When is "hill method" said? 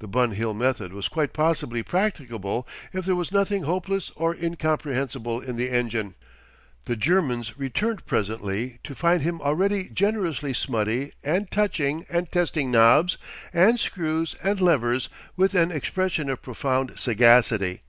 0.32-0.92